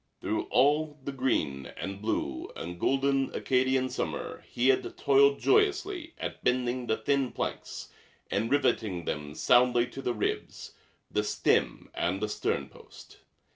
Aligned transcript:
Through 0.19 0.45
all 0.45 0.97
the 1.03 1.11
green 1.11 1.67
and 1.77 2.01
blue 2.01 2.49
and 2.55 2.79
golden 2.79 3.29
Acadian 3.35 3.87
summer 3.87 4.43
he 4.49 4.69
had 4.69 4.97
toiled 4.97 5.37
joyously 5.39 6.15
at 6.17 6.43
bending 6.43 6.87
the 6.87 6.97
thin 6.97 7.31
planks 7.31 7.89
and 8.31 8.49
riveting 8.49 9.05
them 9.05 9.35
soundly 9.35 9.85
to 9.89 10.01
the 10.01 10.15
ribs, 10.15 10.73
the 11.11 11.23
stem 11.23 11.91
and 11.93 12.19
the 12.19 12.29
sternpost. 12.29 13.17